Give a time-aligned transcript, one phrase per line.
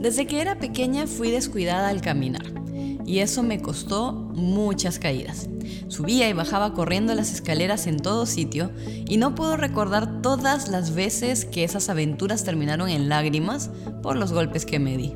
[0.00, 2.42] Desde que era pequeña fui descuidada al caminar
[3.04, 5.48] y eso me costó muchas caídas.
[5.88, 8.70] Subía y bajaba corriendo las escaleras en todo sitio
[9.06, 13.70] y no puedo recordar todas las veces que esas aventuras terminaron en lágrimas
[14.02, 15.12] por los golpes que me di.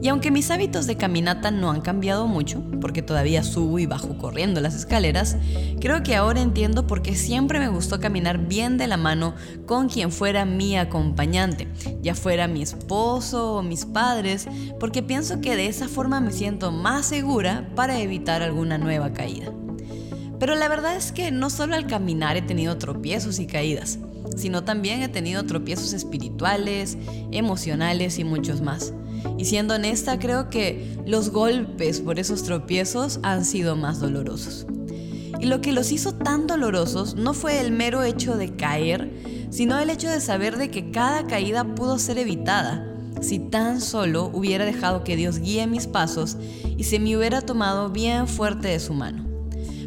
[0.00, 4.16] Y aunque mis hábitos de caminata no han cambiado mucho, porque todavía subo y bajo
[4.16, 5.36] corriendo las escaleras,
[5.80, 9.34] creo que ahora entiendo por qué siempre me gustó caminar bien de la mano
[9.66, 11.66] con quien fuera mi acompañante,
[12.00, 14.46] ya fuera mi esposo o mis padres,
[14.78, 19.52] porque pienso que de esa forma me siento más segura para evitar alguna nueva caída.
[20.38, 23.98] Pero la verdad es que no solo al caminar he tenido tropiezos y caídas,
[24.36, 26.96] sino también he tenido tropiezos espirituales,
[27.32, 28.92] emocionales y muchos más.
[29.36, 34.66] Y siendo honesta, creo que los golpes por esos tropiezos han sido más dolorosos.
[35.40, 39.10] Y lo que los hizo tan dolorosos no fue el mero hecho de caer,
[39.50, 42.84] sino el hecho de saber de que cada caída pudo ser evitada
[43.20, 46.36] si tan solo hubiera dejado que Dios guíe mis pasos
[46.76, 49.24] y se me hubiera tomado bien fuerte de su mano.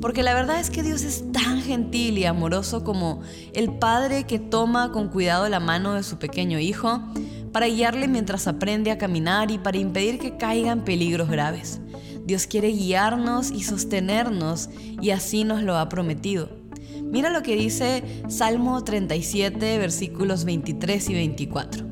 [0.00, 3.22] Porque la verdad es que Dios es tan gentil y amoroso como
[3.54, 7.02] el padre que toma con cuidado la mano de su pequeño hijo
[7.56, 11.80] para guiarle mientras aprende a caminar y para impedir que caiga en peligros graves.
[12.26, 14.68] Dios quiere guiarnos y sostenernos
[15.00, 16.50] y así nos lo ha prometido.
[17.02, 21.86] Mira lo que dice Salmo 37, versículos 23 y 24.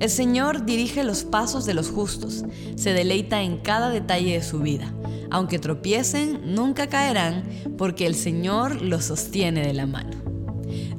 [0.00, 4.58] El Señor dirige los pasos de los justos, se deleita en cada detalle de su
[4.58, 4.92] vida.
[5.30, 7.44] Aunque tropiecen, nunca caerán,
[7.76, 10.27] porque el Señor los sostiene de la mano.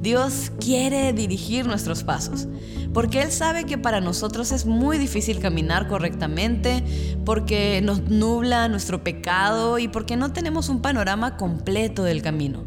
[0.00, 2.48] Dios quiere dirigir nuestros pasos,
[2.94, 6.82] porque Él sabe que para nosotros es muy difícil caminar correctamente,
[7.26, 12.64] porque nos nubla nuestro pecado y porque no tenemos un panorama completo del camino.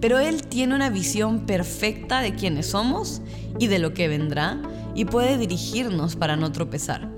[0.00, 3.22] Pero Él tiene una visión perfecta de quiénes somos
[3.60, 4.60] y de lo que vendrá
[4.96, 7.08] y puede dirigirnos para no tropezar.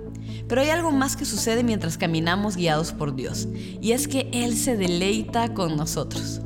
[0.46, 3.48] Pero hay algo más que sucede mientras caminamos guiados por Dios,
[3.80, 6.42] y es que Él se deleita con nosotros.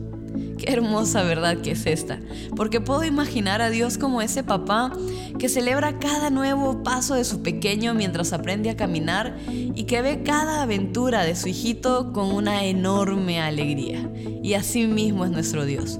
[0.62, 2.20] Qué hermosa verdad que es esta,
[2.54, 4.92] porque puedo imaginar a Dios como ese papá
[5.36, 10.22] que celebra cada nuevo paso de su pequeño mientras aprende a caminar y que ve
[10.22, 14.08] cada aventura de su hijito con una enorme alegría.
[14.40, 15.98] Y así mismo es nuestro Dios.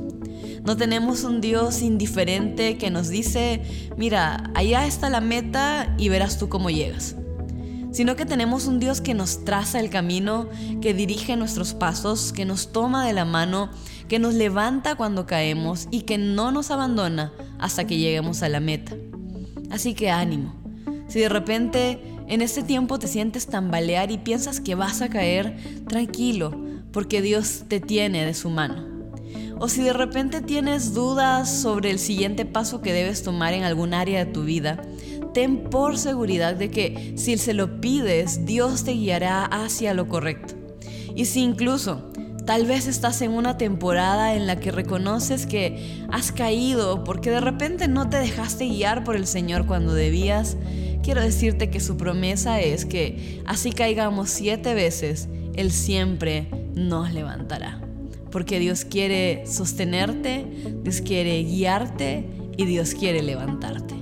[0.64, 3.62] No tenemos un Dios indiferente que nos dice,
[3.96, 7.16] mira, allá está la meta y verás tú cómo llegas
[7.92, 10.48] sino que tenemos un Dios que nos traza el camino,
[10.80, 13.70] que dirige nuestros pasos, que nos toma de la mano,
[14.08, 18.60] que nos levanta cuando caemos y que no nos abandona hasta que lleguemos a la
[18.60, 18.96] meta.
[19.70, 20.54] Así que ánimo.
[21.08, 25.56] Si de repente en este tiempo te sientes tambalear y piensas que vas a caer,
[25.86, 26.58] tranquilo,
[26.90, 28.86] porque Dios te tiene de su mano.
[29.58, 33.94] O si de repente tienes dudas sobre el siguiente paso que debes tomar en algún
[33.94, 34.82] área de tu vida,
[35.32, 40.54] ten por seguridad de que si se lo pides, Dios te guiará hacia lo correcto.
[41.14, 42.10] Y si incluso
[42.46, 47.40] tal vez estás en una temporada en la que reconoces que has caído porque de
[47.40, 50.56] repente no te dejaste guiar por el Señor cuando debías,
[51.02, 57.80] quiero decirte que su promesa es que así caigamos siete veces, Él siempre nos levantará.
[58.30, 60.46] Porque Dios quiere sostenerte,
[60.82, 62.26] Dios quiere guiarte
[62.56, 64.01] y Dios quiere levantarte.